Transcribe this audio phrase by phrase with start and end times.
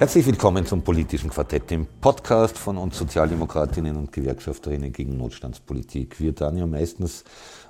[0.00, 6.18] Herzlich willkommen zum politischen Quartett, dem Podcast von uns Sozialdemokratinnen und Gewerkschafterinnen gegen Notstandspolitik.
[6.20, 7.22] Wir dann ja meistens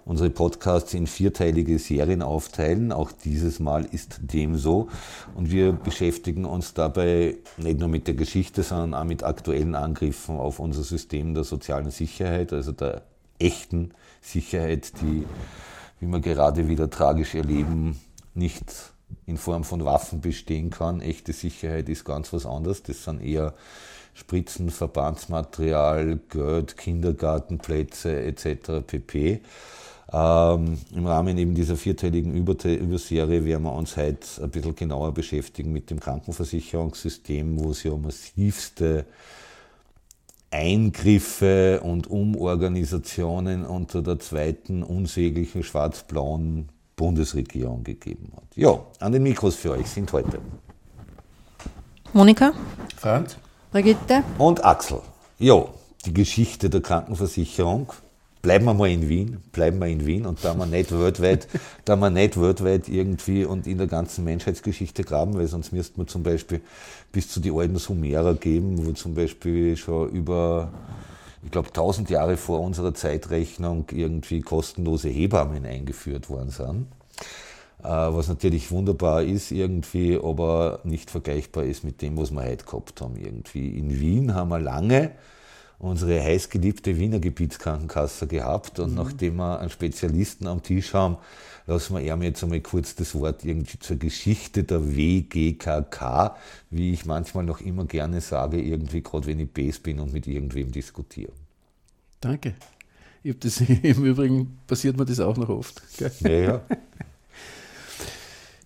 [0.04, 2.92] unsere Podcasts in vierteilige Serien aufteilen.
[2.92, 4.86] Auch dieses Mal ist dem so.
[5.34, 10.36] Und wir beschäftigen uns dabei nicht nur mit der Geschichte, sondern auch mit aktuellen Angriffen
[10.36, 13.02] auf unser System der sozialen Sicherheit, also der
[13.40, 15.24] echten Sicherheit, die,
[15.98, 17.98] wie wir gerade wieder tragisch erleben,
[18.34, 18.92] nicht
[19.26, 21.00] in Form von Waffen bestehen kann.
[21.00, 22.82] Echte Sicherheit ist ganz was anderes.
[22.82, 23.54] Das sind eher
[24.14, 28.84] Spritzen, Verbandsmaterial, Geld, Kindergartenplätze etc.
[28.86, 29.40] pp.
[30.12, 35.72] Ähm, Im Rahmen eben dieser vierteiligen Überserie werden wir uns heute ein bisschen genauer beschäftigen
[35.72, 39.06] mit dem Krankenversicherungssystem, wo es ja massivste
[40.50, 46.70] Eingriffe und Umorganisationen unter der zweiten unsäglichen schwarz-blauen
[47.00, 48.44] Bundesregierung gegeben hat.
[48.56, 50.38] Ja, an den Mikros für euch sind heute
[52.12, 52.52] Monika,
[52.98, 53.38] Franz,
[53.72, 55.00] Brigitte und Axel.
[55.38, 55.64] Ja,
[56.04, 57.90] die Geschichte der Krankenversicherung.
[58.42, 61.48] Bleiben wir mal in Wien, bleiben wir in Wien und da wir nicht weltweit,
[61.86, 66.06] da wir nicht weltweit irgendwie und in der ganzen Menschheitsgeschichte graben, weil sonst müssten wir
[66.06, 66.60] zum Beispiel
[67.12, 70.70] bis zu die alten Sumerer geben, wo zum Beispiel schon über
[71.42, 76.86] ich glaube, tausend Jahre vor unserer Zeitrechnung irgendwie kostenlose Hebammen eingeführt worden sind.
[77.82, 82.64] Äh, was natürlich wunderbar ist irgendwie, aber nicht vergleichbar ist mit dem, was wir heute
[82.64, 83.78] gehabt haben irgendwie.
[83.78, 85.12] In Wien haben wir lange
[85.80, 88.96] unsere heißgeliebte Wiener Gebietskrankenkasse gehabt und mhm.
[88.96, 91.16] nachdem wir einen Spezialisten am Tisch haben,
[91.66, 96.36] lassen wir ihm jetzt einmal kurz das Wort irgendwie zur Geschichte der WGKK,
[96.70, 100.26] wie ich manchmal noch immer gerne sage, irgendwie gerade wenn ich Base bin und mit
[100.26, 101.32] irgendwem diskutiere.
[102.20, 102.54] Danke.
[103.22, 105.82] Ich das, Im Übrigen passiert mir das auch noch oft.
[105.96, 106.60] Gell?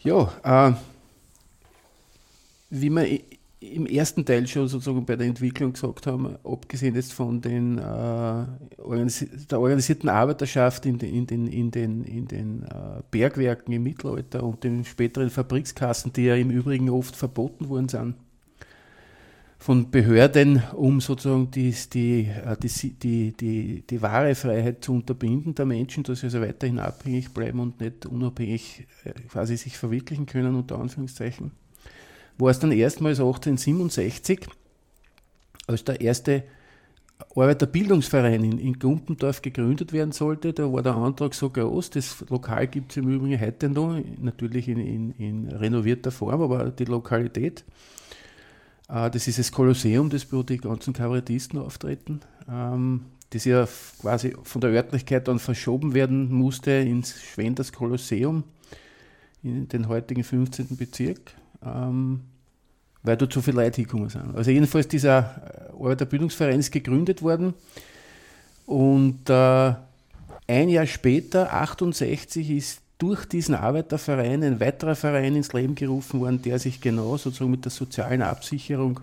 [0.03, 0.75] Ja, ja äh,
[2.71, 3.07] wie man
[3.73, 7.83] im ersten Teil schon sozusagen bei der Entwicklung gesagt haben, abgesehen jetzt von den, äh,
[7.83, 14.43] der organisierten Arbeiterschaft in den, in den, in den, in den äh, Bergwerken im Mittelalter
[14.43, 18.15] und den späteren Fabrikskassen, die ja im Übrigen oft verboten worden sind,
[19.59, 25.65] von Behörden, um sozusagen die, die, äh, die, die, die wahre Freiheit zu unterbinden der
[25.65, 30.55] Menschen, dass sie also weiterhin abhängig bleiben und nicht unabhängig äh, quasi sich verwirklichen können,
[30.55, 31.53] unter Anführungszeichen
[32.39, 34.47] war es dann erstmals 1867,
[35.67, 36.45] als der erste
[37.37, 40.53] Arbeiterbildungsverein in, in Gumpendorf gegründet werden sollte.
[40.53, 44.69] Da war der Antrag so groß, das Lokal gibt es im Übrigen heute noch, natürlich
[44.69, 47.65] in, in, in renovierter Form, aber die Lokalität.
[48.89, 53.67] Äh, das ist das Kolosseum, das wo die ganzen Kabarettisten auftreten, ähm, das ja
[54.01, 58.45] quasi von der Örtlichkeit dann verschoben werden musste ins Schwenders Kolosseum
[59.43, 60.77] in den heutigen 15.
[60.77, 61.35] Bezirk
[61.65, 62.21] ähm,
[63.03, 64.35] weil da zu viele Leute hingekommen sind.
[64.35, 67.55] Also jedenfalls dieser äh, Arbeiterbildungsverein ist gegründet worden
[68.67, 69.75] und äh,
[70.47, 76.43] ein Jahr später, 68, ist durch diesen Arbeiterverein ein weiterer Verein ins Leben gerufen worden,
[76.43, 79.01] der sich genau sozusagen mit der sozialen Absicherung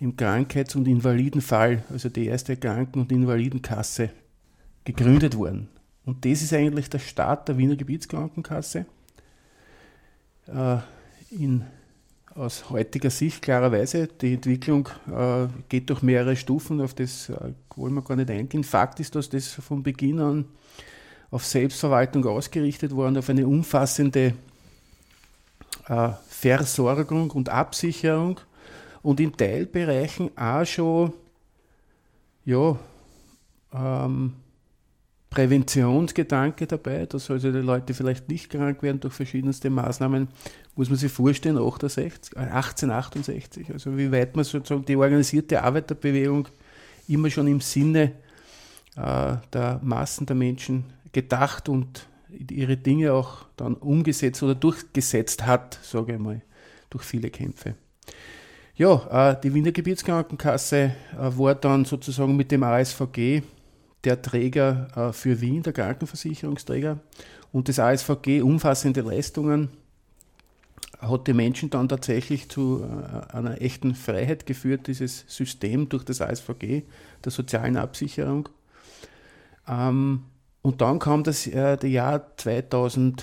[0.00, 4.10] im Krankheits- und Invalidenfall, also die erste Kranken- und Invalidenkasse,
[4.84, 5.68] gegründet worden.
[6.04, 8.86] Und das ist eigentlich der Start der Wiener Gebietskrankenkasse.
[10.46, 10.78] Äh,
[11.30, 11.64] in,
[12.34, 14.06] aus heutiger Sicht klarerweise.
[14.06, 18.64] Die Entwicklung äh, geht durch mehrere Stufen, auf das äh, wollen wir gar nicht eingehen.
[18.64, 20.44] Fakt ist, dass das von Beginn an
[21.30, 24.34] auf Selbstverwaltung ausgerichtet war und auf eine umfassende
[25.88, 28.40] äh, Versorgung und Absicherung
[29.02, 31.12] und in Teilbereichen auch schon
[32.44, 32.78] ja,
[33.74, 34.32] ähm,
[35.38, 40.26] Präventionsgedanke dabei, dass also die Leute vielleicht nicht krank werden durch verschiedenste Maßnahmen,
[40.74, 46.48] muss man sich vorstellen, 68, 1868, äh, also wie weit man sozusagen die organisierte Arbeiterbewegung
[47.06, 48.14] immer schon im Sinne
[48.96, 52.08] äh, der Massen der Menschen gedacht und
[52.50, 56.42] ihre Dinge auch dann umgesetzt oder durchgesetzt hat, sage ich mal,
[56.90, 57.76] durch viele Kämpfe.
[58.74, 63.42] Ja, äh, die Wiener Gebietskrankenkasse äh, war dann sozusagen mit dem ASVG
[64.04, 66.98] der Träger äh, für Wien, der Krankenversicherungsträger,
[67.52, 69.70] und das ASVG umfassende Leistungen
[71.00, 76.20] hat die Menschen dann tatsächlich zu äh, einer echten Freiheit geführt, dieses System durch das
[76.20, 76.82] ASVG,
[77.24, 78.48] der sozialen Absicherung.
[79.66, 80.24] Ähm,
[80.62, 83.22] und dann kam das äh, Jahr 2018.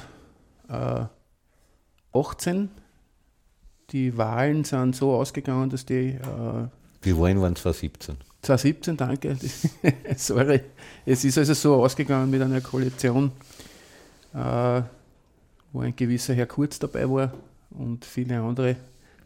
[3.92, 6.18] Die Wahlen sind so ausgegangen, dass die.
[7.04, 8.18] Die Wahlen waren 2017.
[8.45, 9.36] 2017, danke.
[10.18, 10.62] Sorry.
[11.06, 13.31] Es ist also so ausgegangen mit einer Koalition,
[14.33, 14.81] äh,
[15.74, 17.33] wo ein gewisser Herr Kurz dabei war
[17.71, 18.75] und viele andere,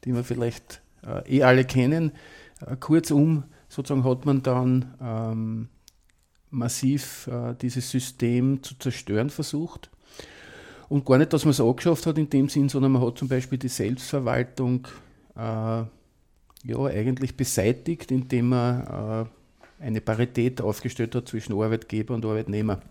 [0.06, 2.14] die wir vielleicht äh, eh alle kennen.
[2.66, 5.70] Äh, kurzum, sozusagen hat man dann ähm,
[6.50, 9.90] massiv äh, dieses System zu zerstören versucht.
[10.88, 13.28] Und gar nicht, dass man es angeschafft hat in dem Sinn, sondern man hat zum
[13.28, 14.88] Beispiel die Selbstverwaltung
[15.36, 15.84] äh,
[16.64, 19.28] ja, eigentlich beseitigt, indem man
[19.80, 22.82] äh, eine Parität aufgestellt hat zwischen Arbeitgeber und Arbeitnehmer.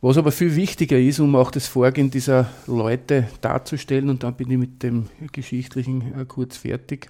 [0.00, 4.50] Was aber viel wichtiger ist, um auch das Vorgehen dieser Leute darzustellen, und dann bin
[4.50, 7.08] ich mit dem Geschichtlichen äh, kurz fertig,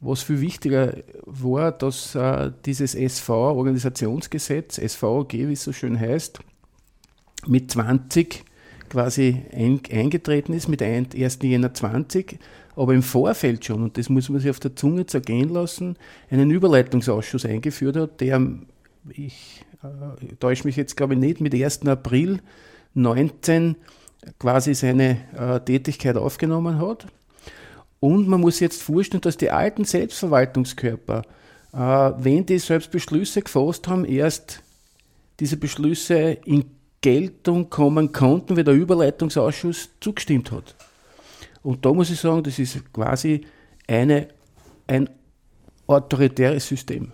[0.00, 0.96] was viel wichtiger
[1.26, 6.40] war, dass äh, dieses SV-Organisationsgesetz, SVOG, wie es so schön heißt,
[7.46, 8.44] mit 20
[8.88, 11.08] quasi ein, eingetreten ist, mit 1.
[11.42, 12.38] Jänner 20,
[12.80, 15.96] aber im Vorfeld schon, und das muss man sich auf der Zunge zergehen lassen,
[16.30, 18.40] einen Überleitungsausschuss eingeführt hat, der,
[19.10, 21.86] ich äh, täusche mich jetzt glaube ich nicht, mit 1.
[21.86, 22.40] April
[22.94, 23.76] 19
[24.38, 27.06] quasi seine äh, Tätigkeit aufgenommen hat
[28.00, 31.22] und man muss jetzt vorstellen, dass die alten Selbstverwaltungskörper,
[31.74, 34.62] äh, wenn die selbst Beschlüsse gefasst haben, erst
[35.38, 36.64] diese Beschlüsse in
[37.02, 40.74] Geltung kommen konnten, wie der Überleitungsausschuss zugestimmt hat.
[41.62, 43.42] Und da muss ich sagen, das ist quasi
[43.86, 44.28] eine,
[44.86, 45.08] ein
[45.86, 47.12] autoritäres System.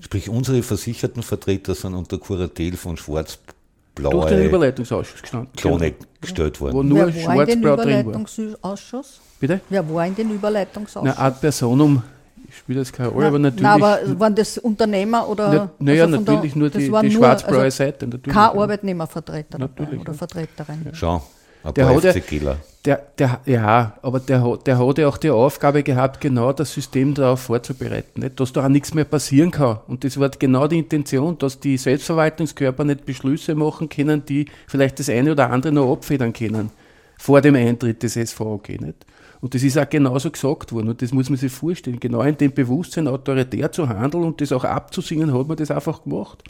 [0.00, 5.50] Sprich, unsere versicherten Vertreter sind unter Kuratel von Schwarz-Blaue Durch den Überleitungsausschuss gestanden.
[5.56, 6.74] Klone gestellt worden.
[6.74, 9.04] Wo nur Schwarz-Blau drin war.
[9.40, 9.60] Bitte?
[9.68, 11.16] Wer war in den Überleitungsausschuss?
[11.16, 12.02] Na, Ad personum
[12.50, 13.62] spielt das keine Rolle, aber natürlich.
[13.62, 15.70] Nein, aber waren das Unternehmer oder?
[15.78, 18.06] Naja, also natürlich der, nur die, die schwarz-blaue also Seite.
[18.06, 20.82] Natürlich, kein Arbeitnehmervertreter natürlich, oder Vertreterin.
[20.84, 20.94] Ja.
[20.94, 21.22] Schau.
[21.64, 25.84] Ein der hat, ja, der, der, ja, aber der, der hat ja auch die Aufgabe
[25.84, 28.40] gehabt, genau das System darauf vorzubereiten, nicht?
[28.40, 29.78] dass da auch nichts mehr passieren kann.
[29.86, 34.98] Und das war genau die Intention, dass die Selbstverwaltungskörper nicht Beschlüsse machen können, die vielleicht
[34.98, 36.70] das eine oder andere noch abfedern können,
[37.18, 38.70] vor dem Eintritt des SVOG.
[38.80, 39.06] Nicht?
[39.40, 40.88] Und das ist auch genauso gesagt worden.
[40.88, 42.00] Und das muss man sich vorstellen.
[42.00, 46.02] Genau in dem Bewusstsein, autoritär zu handeln und das auch abzusingen, hat man das einfach
[46.02, 46.42] gemacht.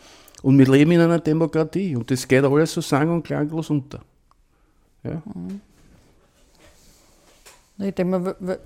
[0.42, 1.94] Und wir leben in einer Demokratie.
[1.94, 4.00] Und das geht alles so sang- und klanglos unter.
[5.04, 5.22] Ja.
[7.78, 8.58] Ich denke mal,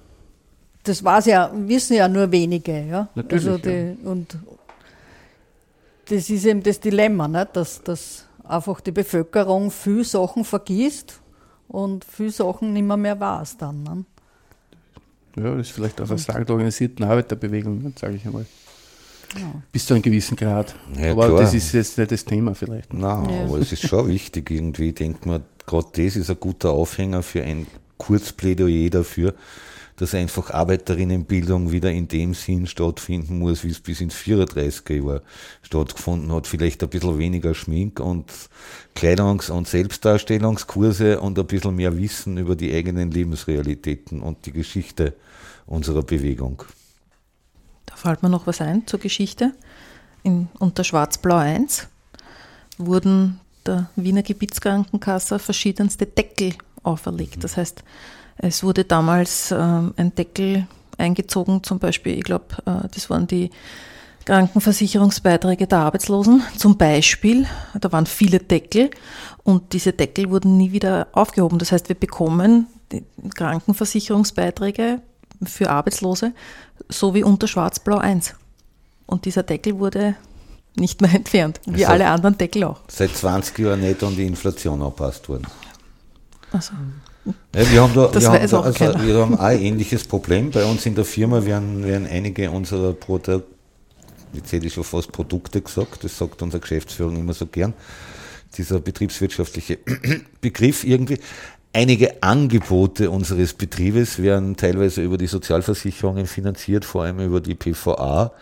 [0.83, 2.87] das war's ja, wissen ja nur wenige.
[2.87, 3.09] Ja?
[3.15, 3.47] Natürlich.
[3.47, 4.11] Also die, ja.
[4.11, 4.37] Und
[6.09, 7.57] das ist eben das Dilemma, nicht?
[7.57, 11.21] Dass, dass einfach die Bevölkerung viel Sachen vergisst
[11.69, 13.83] und viele Sachen nicht mehr, mehr weiß dann.
[13.83, 14.05] Ne?
[15.37, 18.47] Ja, das ist vielleicht auch ein Sagen der organisierten Arbeiterbewegung, sage ich einmal.
[19.37, 19.63] Ja.
[19.73, 20.75] Bis zu einem gewissen Grad.
[20.97, 21.41] Ja, aber klar.
[21.41, 22.95] das ist jetzt nicht das Thema vielleicht.
[22.95, 23.45] Nein, ja.
[23.45, 24.91] aber es ist schon wichtig irgendwie.
[24.91, 27.67] Ich denke mir, gerade das ist ein guter Aufhänger für ein
[27.99, 29.35] Kurzplädoyer dafür,
[29.97, 35.23] dass einfach Arbeiterinnenbildung wieder in dem Sinn stattfinden muss, wie es bis ins 34er Jahr
[35.63, 36.47] stattgefunden hat.
[36.47, 38.31] Vielleicht ein bisschen weniger Schmink und
[38.95, 45.15] Kleidungs- und Selbstdarstellungskurse und ein bisschen mehr Wissen über die eigenen Lebensrealitäten und die Geschichte
[45.67, 46.63] unserer Bewegung.
[47.87, 49.53] Da fällt mir noch was ein zur Geschichte.
[50.23, 51.89] In, unter Schwarz-Blau 1
[52.79, 56.55] wurden der Wiener Gebietskrankenkasse verschiedenste Deckel
[56.87, 57.43] auferlegt.
[57.43, 57.83] Das heißt,
[58.39, 60.67] es wurde damals ähm, ein Deckel
[60.99, 63.51] eingezogen, zum Beispiel, ich glaube, äh, das waren die
[64.25, 67.47] Krankenversicherungsbeiträge der Arbeitslosen zum Beispiel.
[67.81, 68.91] Da waren viele Deckel
[69.45, 71.59] und diese Deckel wurden nie wieder aufgehoben.
[71.59, 73.05] Das heißt, wir bekommen die
[73.37, 75.01] Krankenversicherungsbeiträge
[75.45, 76.33] für Arbeitslose
[76.89, 78.35] so wie unter Schwarz-Blau 1.
[79.07, 80.17] Und dieser Deckel wurde
[80.75, 82.81] nicht mehr entfernt, wie also alle anderen Deckel auch.
[82.89, 85.47] Seit 20 Jahren nicht an die Inflation angepasst worden.
[86.57, 86.73] Also.
[87.55, 90.51] Ja, wir haben da, wir haben, da, also, wir haben ein ähnliches Problem.
[90.51, 93.45] Bei uns in der Firma werden, werden einige unserer Produkte,
[94.33, 97.75] jetzt hätte ich schon fast Produkte gesagt, das sagt unsere Geschäftsführung immer so gern,
[98.57, 99.79] dieser betriebswirtschaftliche
[100.41, 101.19] Begriff irgendwie.
[101.75, 108.33] Einige Angebote unseres Betriebes werden teilweise über die Sozialversicherungen finanziert, vor allem über die PVA.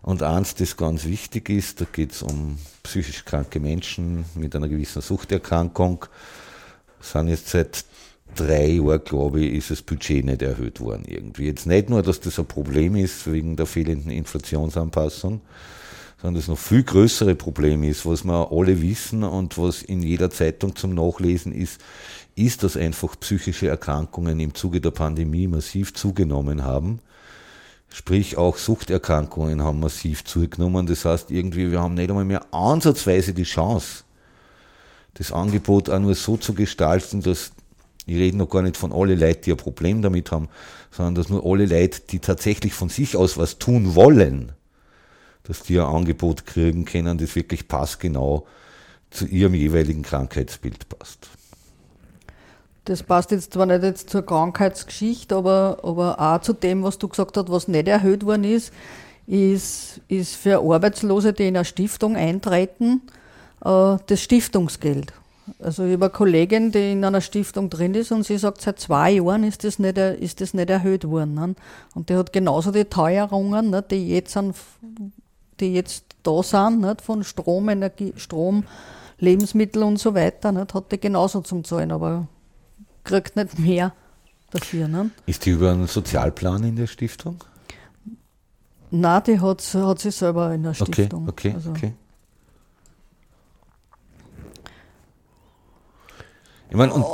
[0.00, 4.68] Und eins, das ganz wichtig ist, da geht es um psychisch kranke Menschen mit einer
[4.68, 6.06] gewissen Suchterkrankung
[7.00, 7.84] sind jetzt seit
[8.34, 11.46] drei Jahren, glaube ich, ist das Budget nicht erhöht worden irgendwie.
[11.46, 15.40] Jetzt nicht nur, dass das ein Problem ist wegen der fehlenden Inflationsanpassung,
[16.20, 20.30] sondern das noch viel größere Problem ist, was wir alle wissen und was in jeder
[20.30, 21.80] Zeitung zum Nachlesen ist,
[22.36, 27.00] ist, dass einfach psychische Erkrankungen im Zuge der Pandemie massiv zugenommen haben.
[27.92, 30.86] Sprich, auch Suchterkrankungen haben massiv zugenommen.
[30.86, 34.04] Das heißt, irgendwie, wir haben nicht einmal mehr ansatzweise die Chance,
[35.14, 37.52] das Angebot auch nur so zu gestalten, dass,
[38.06, 40.48] ich rede noch gar nicht von alle Leuten, die ein Problem damit haben,
[40.90, 44.52] sondern dass nur alle Leute, die tatsächlich von sich aus was tun wollen,
[45.44, 48.46] dass die ein Angebot kriegen können, das wirklich passgenau
[49.10, 51.28] zu ihrem jeweiligen Krankheitsbild passt.
[52.84, 57.08] Das passt jetzt zwar nicht jetzt zur Krankheitsgeschichte, aber, aber auch zu dem, was du
[57.08, 58.72] gesagt hast, was nicht erhöht worden ist,
[59.26, 63.02] ist, ist für Arbeitslose, die in eine Stiftung eintreten,
[63.60, 65.12] das Stiftungsgeld.
[65.58, 68.78] Also ich habe eine Kollegin, die in einer Stiftung drin ist und sie sagt, seit
[68.78, 71.34] zwei Jahren ist das nicht, ist das nicht erhöht worden.
[71.34, 71.54] Ne?
[71.94, 74.54] Und die hat genauso die Teuerungen, ne, die, jetzt sind,
[75.58, 78.64] die jetzt da sind, nicht, von Strom, Energie, Strom,
[79.18, 82.28] Lebensmittel und so weiter, nicht, hat die genauso zum Zahlen, aber
[83.04, 83.92] kriegt nicht mehr
[84.50, 84.88] dafür.
[84.88, 85.10] Ne?
[85.26, 87.36] Ist die über einen Sozialplan in der Stiftung?
[88.90, 91.28] Nein, die hat, hat sie selber in der Stiftung.
[91.28, 91.70] Okay, okay, also.
[91.70, 91.92] okay.
[96.70, 97.04] Ich mein, und,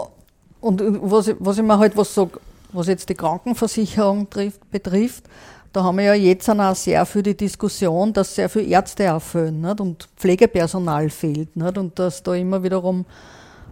[0.61, 2.41] und was, was ich mir halt was sage,
[2.73, 5.25] was jetzt die Krankenversicherung trifft, betrifft,
[5.73, 9.61] da haben wir ja jetzt auch sehr für die Diskussion, dass sehr viele Ärzte auffüllen
[9.61, 9.81] nicht?
[9.81, 11.79] und Pflegepersonal fehlt nicht?
[11.79, 13.05] und dass da immer wiederum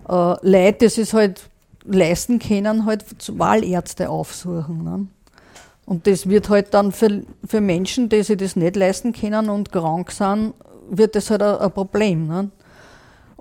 [0.09, 1.49] äh, Leute, das ist halt
[1.85, 3.05] leisten können, halt
[3.39, 4.85] Wahlärzte aufsuchen.
[4.85, 5.07] Ne?
[5.87, 9.71] Und das wird halt dann für, für Menschen, die sich das nicht leisten können und
[9.71, 10.55] krank sind,
[10.91, 12.27] wird das halt ein, ein Problem.
[12.27, 12.51] Ne?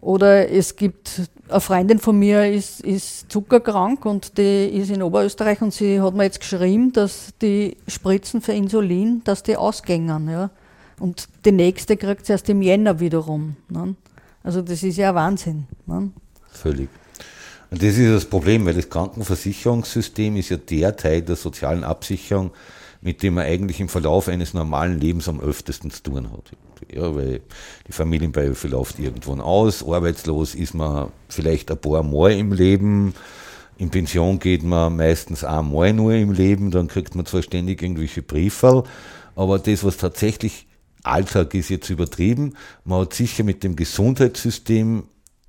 [0.04, 5.62] Oder es gibt eine Freundin von mir ist, ist zuckerkrank und die ist in Oberösterreich
[5.62, 10.30] und sie hat mir jetzt geschrieben, dass die Spritzen für Insulin, dass die ausgängen.
[10.30, 10.50] Ja?
[11.00, 13.56] Und die nächste kriegt sie erst im Jänner wiederum.
[13.70, 13.96] Ne?
[14.44, 15.68] Also das ist ja Wahnsinn.
[15.86, 16.12] Ne?
[16.52, 16.90] Völlig.
[17.72, 22.52] Und das ist das Problem, weil das Krankenversicherungssystem ist ja der Teil der sozialen Absicherung,
[23.02, 26.52] mit dem man eigentlich im Verlauf eines normalen Lebens am öftesten zu tun hat.
[26.92, 27.42] Ja, weil
[27.88, 33.14] die Familienbeihilfe läuft irgendwann aus, arbeitslos ist man vielleicht ein paar Mal im Leben,
[33.78, 38.22] in Pension geht man meistens einmal nur im Leben, dann kriegt man zwar ständig irgendwelche
[38.22, 38.84] Briefe,
[39.36, 40.68] aber das, was tatsächlich
[41.04, 42.56] Alltag ist jetzt übertrieben.
[42.86, 45.04] Man hat sicher mit dem Gesundheitssystem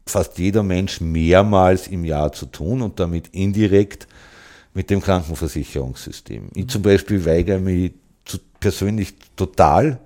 [0.06, 4.06] fast jeder Mensch mehrmals im Jahr zu tun und damit indirekt
[4.74, 6.48] mit dem Krankenversicherungssystem.
[6.54, 7.92] Ich zum Beispiel weigere mich
[8.24, 10.00] zu, persönlich total,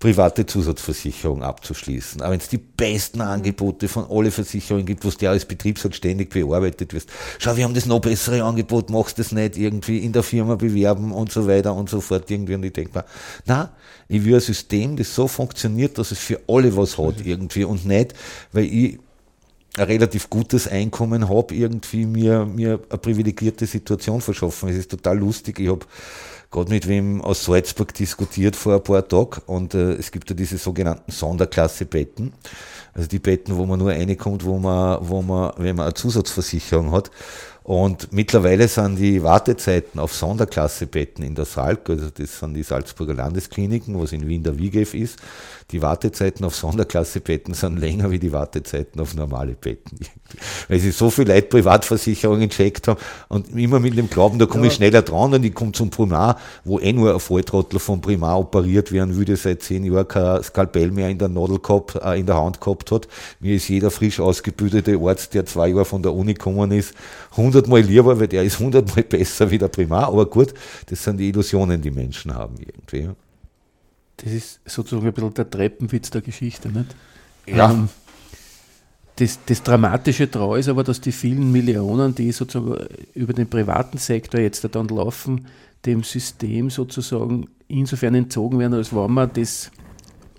[0.00, 2.22] private Zusatzversicherung abzuschließen.
[2.22, 6.30] Aber wenn es die besten Angebote von alle Versicherungen gibt, wo du als Betriebsrat ständig
[6.30, 10.22] bearbeitet wirst, schau, wir haben das noch bessere Angebot, machst das nicht irgendwie in der
[10.22, 12.54] Firma bewerben und so weiter und so fort irgendwie.
[12.54, 13.04] Und ich denke mir,
[13.44, 13.72] na,
[14.08, 17.84] ich will ein System, das so funktioniert, dass es für alle was hat irgendwie und
[17.84, 18.14] nicht,
[18.52, 18.98] weil ich
[19.76, 24.70] ein relativ gutes Einkommen habe, irgendwie mir, mir eine privilegierte Situation verschaffen.
[24.70, 25.60] Es ist total lustig.
[25.60, 25.86] Ich habe
[26.50, 30.36] gerade mit wem aus Salzburg diskutiert vor ein paar Tagen und äh, es gibt ja
[30.36, 32.32] diese sogenannten Sonderklasse-Betten.
[32.92, 36.90] Also die Betten, wo man nur reinkommt, wo man, wo man, wenn man eine Zusatzversicherung
[36.90, 37.10] hat.
[37.62, 43.14] Und mittlerweile sind die Wartezeiten auf Sonderklassebetten in der Salk, also das sind die Salzburger
[43.14, 45.20] Landeskliniken, was in Wien der WIGEF ist,
[45.72, 49.98] die Wartezeiten auf Sonderklassebetten sind länger wie die Wartezeiten auf normale Betten.
[50.68, 52.98] Weil sie so viele Leute Privatversicherungen gecheckt haben
[53.28, 54.68] und immer mit dem Glauben, da komme ja.
[54.70, 58.38] ich schneller dran und ich komme zum Primar, wo eh nur ein Volltrottel vom Primar
[58.38, 62.26] operiert werden würde, seit zehn Jahren kein Skalpell mehr in der Nadel gehabt, äh, in
[62.26, 63.08] der Hand gehabt hat.
[63.40, 66.94] Mir ist jeder frisch ausgebildete Arzt, der zwei Jahre von der Uni gekommen ist,
[67.36, 70.08] hundertmal lieber, weil der ist hundertmal besser wie der Primar.
[70.08, 70.54] Aber gut,
[70.86, 73.10] das sind die Illusionen, die Menschen haben irgendwie.
[74.22, 76.94] Das ist sozusagen ein bisschen der Treppenwitz der Geschichte, nicht?
[77.46, 77.70] Ja.
[77.70, 77.88] Ähm,
[79.16, 83.98] das, das, Dramatische daran ist aber, dass die vielen Millionen, die sozusagen über den privaten
[83.98, 85.46] Sektor jetzt dann laufen,
[85.84, 89.70] dem System sozusagen insofern entzogen werden, als wenn man das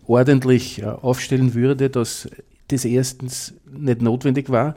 [0.07, 2.27] ordentlich aufstellen würde, dass
[2.67, 4.75] das erstens nicht notwendig war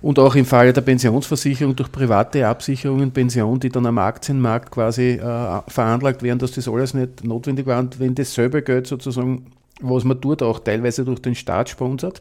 [0.00, 5.12] und auch im Falle der Pensionsversicherung durch private Absicherungen, Pensionen, die dann am Aktienmarkt quasi
[5.12, 7.80] äh, veranlagt werden, dass das alles nicht notwendig war.
[7.80, 9.46] Und wenn dasselbe Geld sozusagen,
[9.80, 12.20] was man tut, auch teilweise durch den Staat sponsert,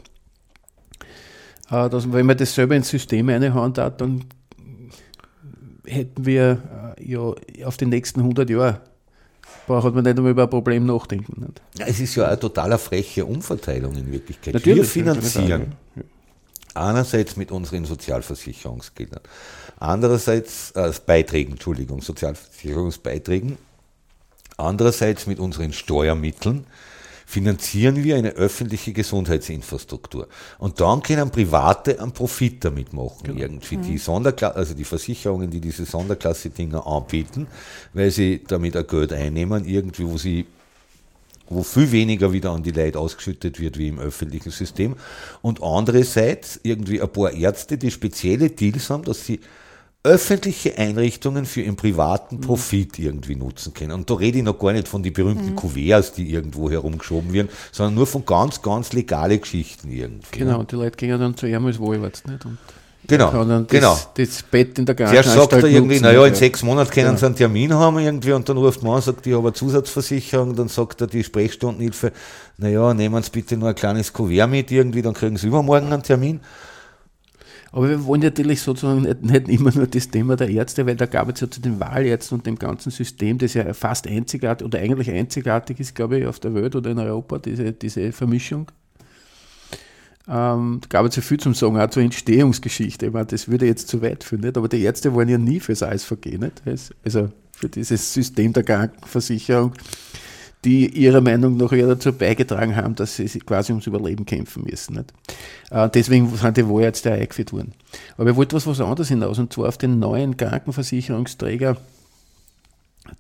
[1.70, 4.26] äh, dass, wenn man dasselbe ins System einhauen hat, dann
[5.86, 7.34] hätten wir äh, ja
[7.66, 8.82] auf die nächsten 100 Jahre
[9.68, 11.42] braucht man nicht einmal über ein Problem nachdenken.
[11.42, 11.62] Nicht?
[11.78, 14.54] Ja, es ist ja eine total freche Umverteilung in Wirklichkeit.
[14.54, 15.74] Natürlich, wir finanzieren
[16.78, 19.22] Einerseits mit unseren Sozialversicherungsgeldern,
[19.80, 23.58] andererseits äh, Beiträgen, Entschuldigung, Sozialversicherungsbeiträgen,
[24.58, 26.66] andererseits mit unseren Steuermitteln
[27.28, 30.30] finanzieren wir eine öffentliche Gesundheitsinfrastruktur.
[30.60, 33.42] Und dann können Private einen Profit damit machen, genau.
[33.42, 33.76] irgendwie.
[33.76, 37.48] Die Sonderklasse, also die Versicherungen, die diese Sonderklasse-Dinger anbieten,
[37.94, 40.46] weil sie damit ein Geld einnehmen, irgendwie, wo sie
[41.50, 44.96] wo viel weniger wieder an die Leute ausgeschüttet wird wie im öffentlichen System.
[45.42, 49.40] Und andererseits irgendwie ein paar Ärzte, die spezielle Deals haben, dass sie
[50.04, 52.42] öffentliche Einrichtungen für ihren privaten mhm.
[52.42, 53.92] Profit irgendwie nutzen können.
[53.92, 55.56] Und da rede ich noch gar nicht von den berühmten mhm.
[55.56, 60.40] Kuverts, die irgendwo herumgeschoben werden, sondern nur von ganz, ganz legale Geschichten irgendwie.
[60.40, 62.46] Genau, und die Leute gehen dann zu ihm als Wohlwärts nicht.
[62.46, 62.58] Und
[63.08, 63.98] Genau, das, genau.
[64.16, 67.18] Das Bett in der Zuerst sagt er irgendwie, naja, in sechs Monaten können genau.
[67.18, 70.56] sie einen Termin haben irgendwie und dann ruft man an, sagt, ich habe eine Zusatzversicherung,
[70.56, 72.12] dann sagt er die Sprechstundenhilfe,
[72.58, 76.04] naja, nehmen Sie bitte nur ein kleines Kuvert mit irgendwie, dann kriegen Sie übermorgen einen
[76.04, 76.42] Termin.
[77.72, 81.06] Aber wir wollen natürlich sozusagen nicht, nicht, immer nur das Thema der Ärzte, weil da
[81.06, 84.80] gab es ja zu den Wahlärzten und dem ganzen System, das ja fast einzigartig oder
[84.80, 88.68] eigentlich einzigartig ist, glaube ich, auf der Welt oder in Europa, diese, diese Vermischung
[90.30, 93.08] ähm, gab es ja viel zum Sagen, auch zur Entstehungsgeschichte.
[93.08, 94.58] Ich meine, das würde jetzt zu weit führen, nicht?
[94.58, 96.62] aber die Ärzte waren ja nie fürs ASVG, nicht?
[97.04, 99.74] also für dieses System der Krankenversicherung,
[100.64, 104.96] die ihrer Meinung nach ja dazu beigetragen haben, dass sie quasi ums Überleben kämpfen müssen.
[104.96, 105.14] Nicht?
[105.72, 107.74] Äh, deswegen sind die Wahlärzte auch eingeführt worden.
[108.18, 111.78] Aber ich wollte was, was anderes hinaus, und zwar auf den neuen Krankenversicherungsträger,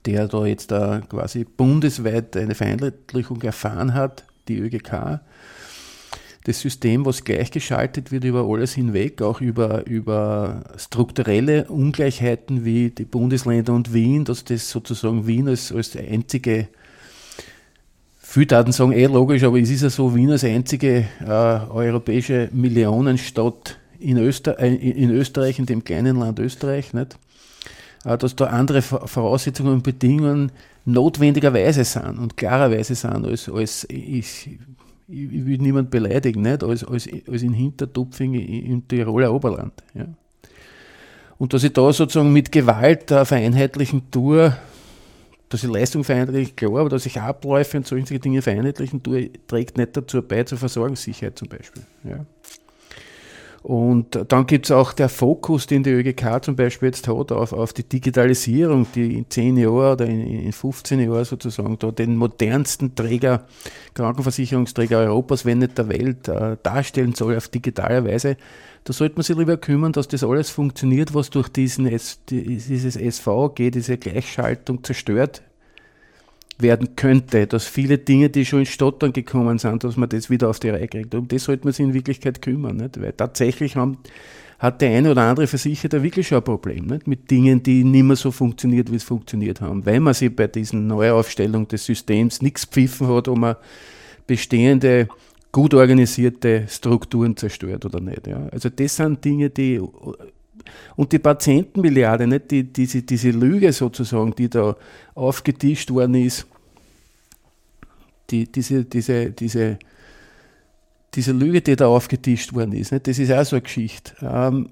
[0.05, 5.21] der da jetzt da quasi bundesweit eine Vereinheitlichung erfahren hat, die ÖGK,
[6.48, 13.04] das System, was gleichgeschaltet wird über alles hinweg, auch über, über strukturelle Ungleichheiten wie die
[13.04, 16.70] Bundesländer und Wien, dass das sozusagen Wien als, als einzige,
[18.18, 22.48] viele Daten sagen eh logisch, aber es ist ja so, Wien als einzige äh, europäische
[22.54, 27.20] Millionenstadt in, Öster, äh, in Österreich, in dem kleinen Land Österreich, nicht?
[28.06, 30.54] Äh, dass da andere Voraussetzungen und Bedingungen
[30.86, 34.58] notwendigerweise sind und klarerweise sind als, als ich,
[35.07, 36.63] ich, will niemand beleidigen, nicht?
[36.63, 39.73] Als, als, als in Hintertupfing im Tiroler Oberland.
[39.93, 40.05] Ja.
[41.37, 44.57] Und dass ich da sozusagen mit Gewalt der vereinheitlichen Tour,
[45.50, 49.77] dass ich Leistung vereinheitliche, klar, aber dass ich Abläufe und solche Dinge vereinheitlichen tue, trägt
[49.77, 51.83] nicht dazu bei, zur Versorgungssicherheit zum Beispiel.
[52.03, 52.25] Ja.
[53.68, 57.51] Und dann gibt es auch der Fokus, den die ÖGK zum Beispiel jetzt hat, auf,
[57.51, 62.16] auf die Digitalisierung, die in 10 Jahren oder in, in 15 Jahren sozusagen da den
[62.16, 63.44] modernsten Träger,
[63.94, 68.38] Krankenversicherungsträger Europas, wenn nicht der Welt, äh, darstellen soll auf digitale Weise.
[68.86, 72.94] Da sollte man sich lieber kümmern, dass das alles funktioniert, was durch diesen S, dieses
[72.94, 75.42] SVG, diese Gleichschaltung zerstört
[76.59, 80.50] werden könnte, dass viele Dinge, die schon ins Stottern gekommen sind, dass man das wieder
[80.50, 81.13] auf die Reihe kriegt.
[81.13, 83.00] Um das sollte man sich in Wirklichkeit kümmern, nicht?
[83.00, 84.00] weil tatsächlich haben,
[84.57, 87.07] hat der eine oder andere Versicherer wirklich schon ein Problem nicht?
[87.07, 90.48] mit Dingen, die nicht mehr so funktioniert, wie es funktioniert haben, weil man sich bei
[90.48, 93.55] diesen Neuaufstellung des Systems nichts pfiffen hat, um man
[94.25, 95.07] bestehende
[95.51, 98.27] gut organisierte Strukturen zerstört oder nicht.
[98.27, 98.48] Ja.
[98.51, 99.79] Also das sind Dinge, die
[100.96, 104.75] und die Patientenmilliarde, nicht die, diese, diese Lüge sozusagen, die da
[105.15, 106.48] aufgetischt worden ist,
[108.29, 109.79] die, diese, diese, diese,
[111.13, 113.07] diese Lüge, die da aufgetischt worden ist, nicht?
[113.07, 114.70] das ist auch so eine Geschichte, ähm,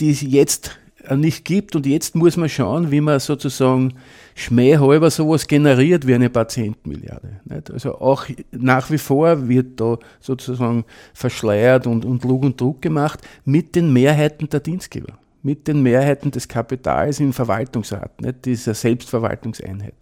[0.00, 0.78] die jetzt
[1.16, 3.94] nicht gibt und jetzt muss man schauen, wie man sozusagen
[4.34, 7.40] schmähhalber sowas generiert wie eine Patientenmilliarde.
[7.72, 13.20] Also auch nach wie vor wird da sozusagen verschleiert und, und Lug und Druck gemacht
[13.44, 18.44] mit den Mehrheiten der Dienstgeber, mit den Mehrheiten des Kapitals im Verwaltungsrat, nicht?
[18.44, 19.94] dieser Selbstverwaltungseinheit,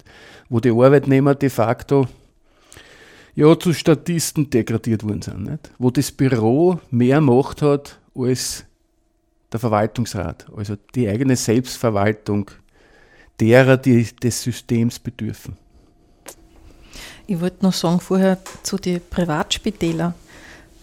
[0.49, 2.07] wo die Arbeitnehmer de facto
[3.35, 5.71] ja, zu Statisten degradiert worden sind, nicht?
[5.77, 8.65] wo das Büro mehr Macht hat als
[9.53, 12.49] der Verwaltungsrat, also die eigene Selbstverwaltung
[13.39, 15.55] derer, die des Systems bedürfen.
[17.27, 20.13] Ich wollte noch sagen vorher zu den Privatspitälern.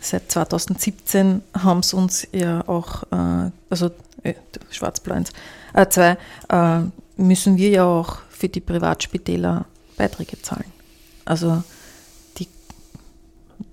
[0.00, 3.90] Seit 2017 haben sie uns ja auch, äh, also
[4.22, 4.34] äh,
[4.70, 5.22] schwarz-blau
[5.74, 6.16] äh, zwei,
[6.48, 6.80] äh,
[7.16, 9.66] müssen wir ja auch für die Privatspitäler
[9.98, 10.72] Beiträge zahlen.
[11.26, 11.62] Also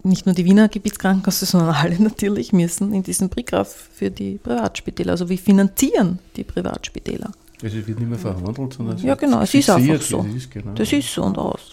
[0.04, 5.12] nicht nur die Wiener Gebietskrankenkasse, sondern alle natürlich müssen in diesen Briefgraf für die Privatspitäler.
[5.12, 7.32] Also wir finanzieren die Privatspitäler.
[7.64, 10.26] Also es wird nicht mehr verhandelt, sondern Ja, genau, es ist einfach so.
[10.36, 10.74] Ist, genau.
[10.74, 11.72] Das ist so und aus.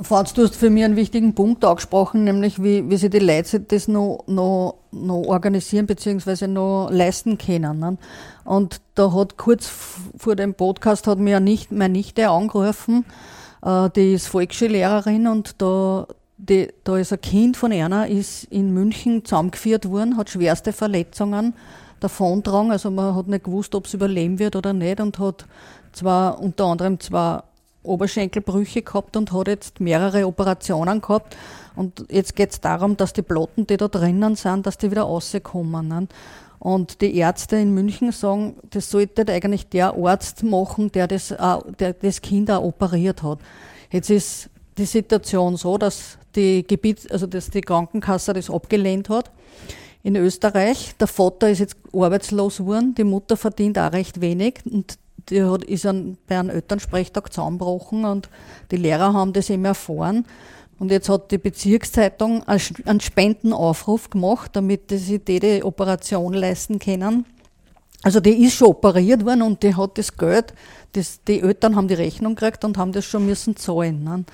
[0.00, 3.60] Franz, du hast für mich einen wichtigen Punkt angesprochen, nämlich wie, wie sie die Leute
[3.60, 6.46] das noch, noch, noch organisieren bzw.
[6.46, 7.78] noch leisten können.
[7.78, 7.98] Ne?
[8.44, 9.70] Und da hat kurz
[10.16, 13.04] vor dem Podcast hat mir nicht, meine Nichte angerufen,
[13.64, 16.06] äh, die ist Volksschullehrerin und da,
[16.48, 21.54] die, da ist ein Kind von einer, ist in München zusammengeführt worden, hat schwerste Verletzungen
[22.00, 22.72] davontragen.
[22.72, 25.46] Also man hat nicht gewusst, ob es überleben wird oder nicht und hat
[25.92, 27.42] zwar unter anderem zwei
[27.84, 31.36] Oberschenkelbrüche gehabt und hat jetzt mehrere Operationen gehabt.
[31.76, 35.02] Und jetzt geht es darum, dass die Plotten, die da drinnen sind, dass die wieder
[35.02, 35.88] rauskommen.
[35.88, 36.08] Ne?
[36.58, 41.28] Und die Ärzte in München sagen, das sollte eigentlich der Arzt machen, der das,
[41.78, 43.38] der das Kind auch operiert hat.
[43.90, 49.30] Jetzt ist die Situation so, dass die Gebiet, also dass die Krankenkasse das abgelehnt hat.
[50.02, 54.98] In Österreich, der Vater ist jetzt arbeitslos geworden, die Mutter verdient auch recht wenig und
[55.28, 58.28] die hat, ist an, bei einem Elternsprechtag zusammengebrochen und
[58.70, 60.26] die Lehrer haben das eben erfahren.
[60.78, 67.24] Und jetzt hat die Bezirkszeitung einen Spendenaufruf gemacht, damit sie die, Operation leisten können.
[68.02, 70.52] Also die ist schon operiert worden und die hat das Geld,
[70.92, 74.02] das, die Eltern haben die Rechnung gekriegt und haben das schon müssen zahlen.
[74.02, 74.24] Ne?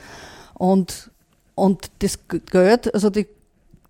[0.55, 1.11] Und,
[1.59, 2.19] und das
[2.51, 3.27] Geld, also die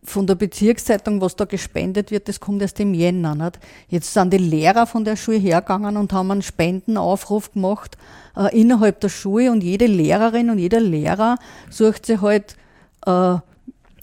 [0.03, 3.35] von der Bezirkszeitung, was da gespendet wird, das kommt erst im Jänner.
[3.35, 3.59] Nicht?
[3.89, 7.99] Jetzt sind die Lehrer von der Schule hergegangen und haben einen Spendenaufruf gemacht
[8.37, 11.37] äh, innerhalb der Schule und jede Lehrerin und jeder Lehrer
[11.71, 12.57] sucht sich halt
[13.07, 13.37] äh,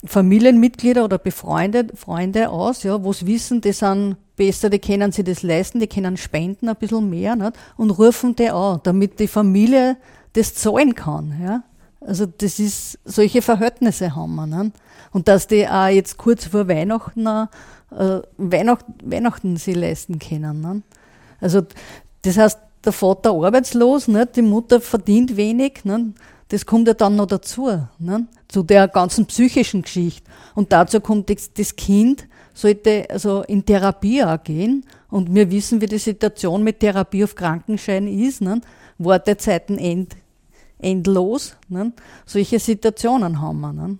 [0.04, 5.24] Familienmitglieder oder befreundet Freunde aus, ja, wo sie wissen, die sind besser, die können sich
[5.24, 7.54] das leisten, die können spenden ein bisschen mehr nicht?
[7.76, 9.96] und rufen die an, damit die Familie
[10.34, 11.34] das zahlen kann.
[11.42, 11.62] Ja?
[12.06, 14.46] Also das ist, solche Verhältnisse haben wir.
[14.46, 14.76] Nicht?
[15.12, 20.60] Und dass die auch jetzt kurz vor Weihnachten, äh, Weihnacht, Weihnachten sie leisten können.
[20.60, 20.82] Ne?
[21.40, 21.62] Also
[22.22, 24.26] das heißt, der Vater arbeitslos, ne?
[24.26, 25.84] die Mutter verdient wenig.
[25.84, 26.12] Ne?
[26.48, 27.66] Das kommt ja dann noch dazu,
[27.98, 28.26] ne?
[28.46, 30.30] zu der ganzen psychischen Geschichte.
[30.54, 34.86] Und dazu kommt das Kind, sollte also in Therapie auch gehen.
[35.10, 38.40] Und wir wissen, wie die Situation mit Therapie auf Krankenschein ist.
[38.40, 38.60] Ne?
[38.98, 40.14] Wartezeiten end,
[40.78, 41.56] endlos.
[41.68, 41.92] Ne?
[42.24, 43.72] Solche Situationen haben wir.
[43.72, 43.98] Ne?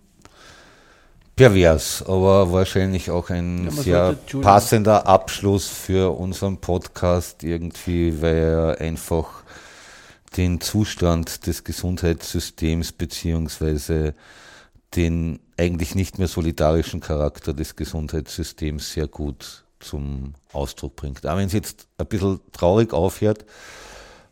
[1.37, 8.81] pervers, aber wahrscheinlich auch ein ja, sehr passender Abschluss für unseren Podcast irgendwie, weil er
[8.81, 9.45] einfach
[10.39, 14.15] den Zustand des Gesundheitssystems beziehungsweise
[14.95, 21.27] den eigentlich nicht mehr solidarischen Charakter des Gesundheitssystems sehr gut zum Ausdruck bringt.
[21.27, 23.45] Auch wenn es jetzt ein bisschen traurig aufhört,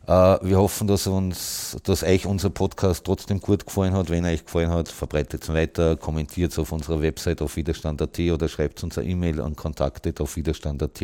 [0.07, 4.09] wir hoffen, dass uns, dass euch unser Podcast trotzdem gut gefallen hat.
[4.09, 8.47] Wenn euch gefallen hat, verbreitet es weiter, kommentiert es auf unserer Website auf widerstand.at oder
[8.47, 11.01] schreibt uns eine E-Mail an kontaktet auf widerstand.at.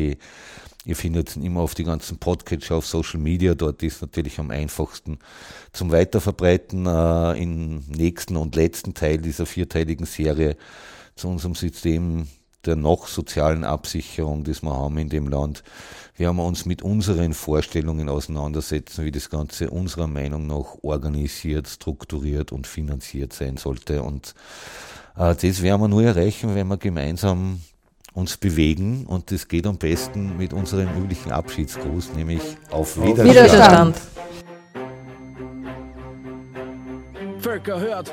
[0.84, 3.54] Ihr findet es immer auf die ganzen Podcatcher auf Social Media.
[3.54, 5.18] Dort ist natürlich am einfachsten
[5.72, 6.86] zum Weiterverbreiten.
[6.86, 10.56] Äh, Im nächsten und letzten Teil dieser vierteiligen Serie
[11.14, 12.26] zu unserem System
[12.64, 15.62] der noch sozialen Absicherung, das wir haben in dem Land,
[16.16, 22.52] werden wir uns mit unseren Vorstellungen auseinandersetzen, wie das Ganze unserer Meinung nach organisiert, strukturiert
[22.52, 24.02] und finanziert sein sollte.
[24.02, 24.34] Und
[25.16, 27.60] äh, das werden wir nur erreichen, wenn wir gemeinsam
[28.14, 33.30] uns bewegen und das geht am besten mit unserem üblichen Abschiedsgruß, nämlich auf Widerstand.
[33.30, 33.96] Widerstand.
[37.40, 38.12] Völker hört.